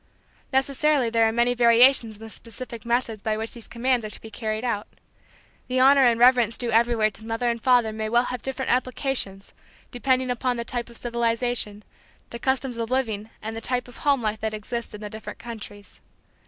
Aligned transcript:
Necessarily 0.51 1.11
there 1.11 1.27
are 1.27 1.31
many 1.31 1.53
variations 1.53 2.15
in 2.15 2.23
the 2.23 2.29
specific 2.31 2.87
methods 2.87 3.21
by 3.21 3.37
which 3.37 3.53
these 3.53 3.67
commands 3.67 4.03
are 4.03 4.09
to 4.09 4.19
be 4.19 4.31
carried 4.31 4.63
out. 4.63 4.87
The 5.67 5.79
honor 5.79 6.03
and 6.07 6.19
reverence 6.19 6.57
due 6.57 6.71
everywhere 6.71 7.11
to 7.11 7.23
mother 7.23 7.51
and 7.51 7.61
father 7.61 7.91
may 7.93 8.09
well 8.09 8.23
have 8.23 8.41
different 8.41 8.71
applications, 8.71 9.53
depending 9.91 10.31
upon 10.31 10.57
the 10.57 10.65
type 10.65 10.89
of 10.89 10.97
civilization, 10.97 11.83
the 12.31 12.39
customs 12.39 12.77
of 12.77 12.89
living 12.89 13.29
and 13.43 13.55
the 13.55 13.61
type 13.61 13.87
of 13.87 13.97
home 13.97 14.23
life 14.23 14.39
that 14.41 14.55
exist 14.55 14.95
in 14.95 15.01
the 15.01 15.09
different 15.11 15.37
countries. 15.37 16.01